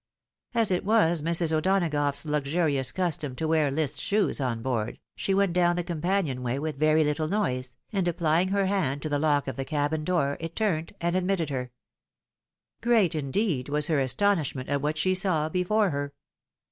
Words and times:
As 0.55 0.71
it 0.71 0.83
was 0.83 1.21
Jlrs. 1.21 1.51
O'Donagough's 1.55 2.25
luxurious 2.25 2.91
custom 2.91 3.35
to 3.35 3.47
wear 3.47 3.69
list 3.69 3.99
shoes 4.01 4.41
on 4.41 4.63
board, 4.63 4.99
she 5.15 5.35
went 5.35 5.53
down 5.53 5.75
the 5.75 5.83
companion 5.83 6.41
way 6.41 6.57
with 6.57 6.75
very 6.79 7.03
little 7.03 7.27
noise, 7.27 7.77
and 7.93 8.07
applying 8.07 8.47
her 8.47 8.65
hand 8.65 9.03
to 9.03 9.09
the 9.09 9.19
lock 9.19 9.47
of 9.47 9.57
the 9.57 9.63
cabin 9.63 10.03
door, 10.03 10.37
it 10.39 10.55
turned 10.55 10.95
and 11.01 11.15
admitted 11.15 11.51
her. 11.51 11.69
Great, 12.81 13.13
indeed, 13.13 13.69
was 13.69 13.85
her 13.85 13.99
astonishment 13.99 14.69
at 14.69 14.81
what 14.81 14.97
she 14.97 15.13
saw 15.13 15.49
before 15.49 15.91
her. 15.91 16.13